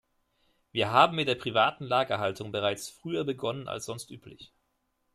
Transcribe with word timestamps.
Wir 0.71 0.89
haben 0.89 1.15
mit 1.15 1.27
der 1.27 1.35
privaten 1.35 1.83
Lagerhaltung 1.83 2.51
bereits 2.51 2.89
früher 2.89 3.23
begonnen 3.23 3.67
als 3.67 3.85
sonst 3.85 4.09
üblich. 4.09 4.51